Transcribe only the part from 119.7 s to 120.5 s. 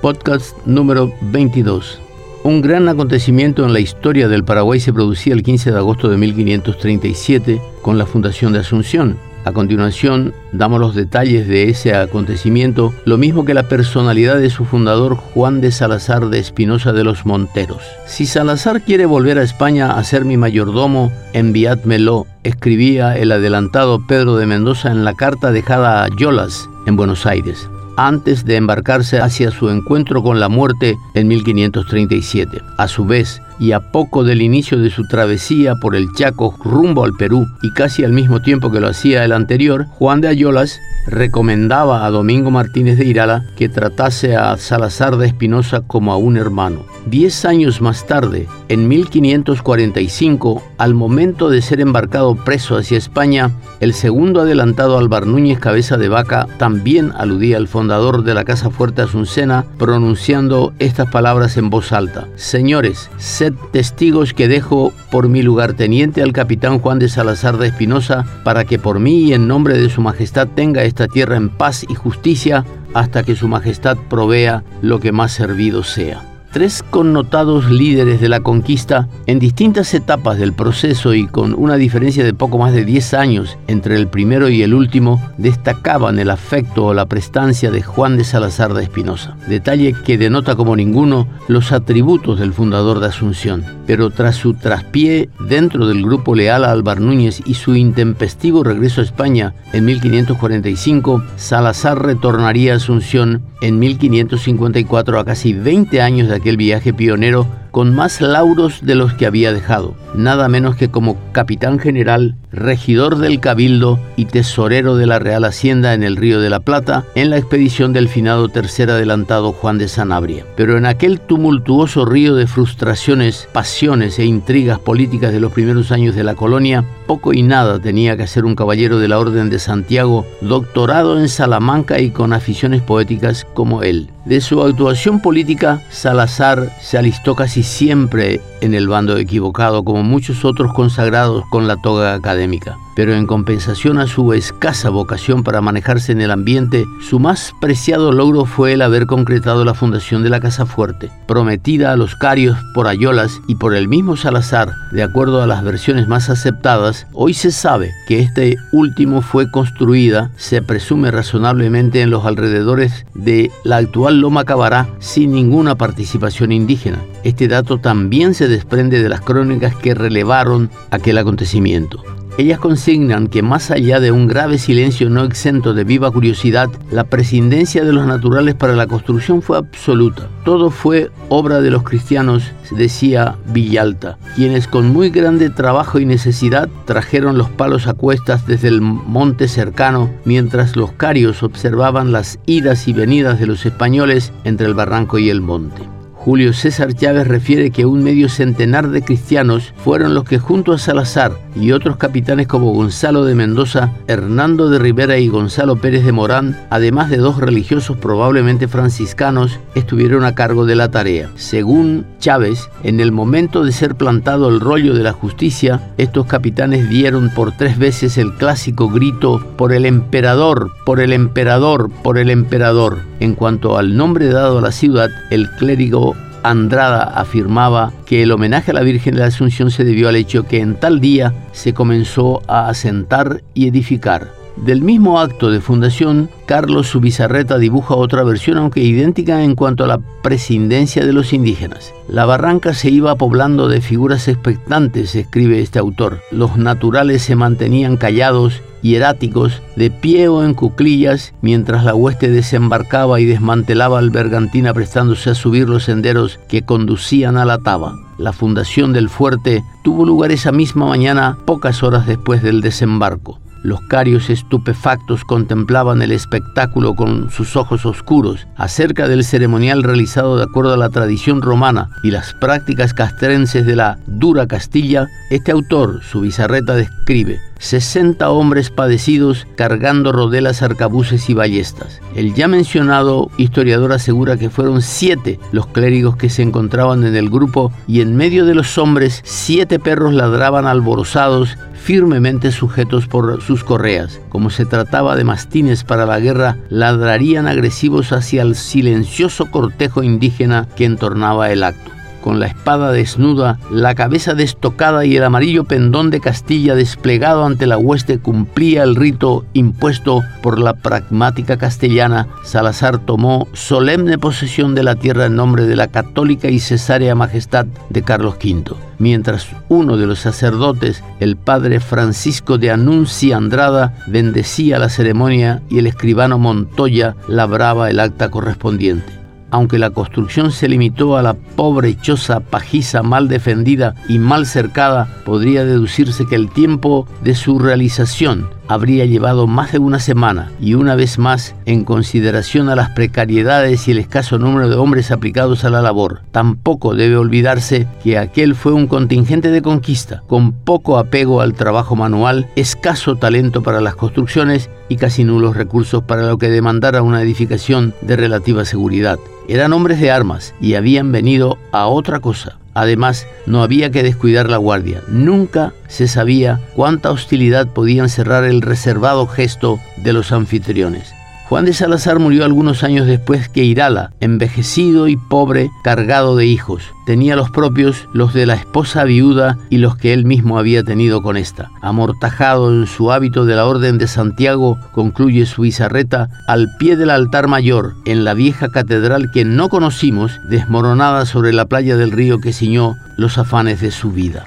de Sanabria.